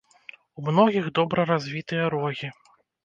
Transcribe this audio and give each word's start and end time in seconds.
У 0.61 0.63
многіх 0.69 1.05
добра 1.19 1.45
развітыя 1.53 2.09
рогі. 2.15 2.51